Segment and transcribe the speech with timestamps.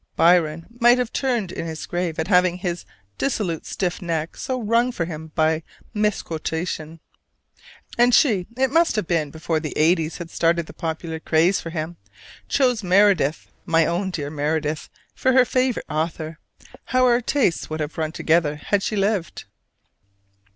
[0.15, 2.85] Byron might have turned in his grave at having his
[3.19, 5.61] dissolute stiff neck so wrung for him by
[5.93, 6.99] misquotation.
[7.99, 11.69] And she it must have been before the eighties had started the popular craze for
[11.69, 11.97] him
[12.49, 16.39] chose Meredith, my own dear Meredith, for her favorite author.
[16.85, 19.45] How our tastes would have run together had she lived!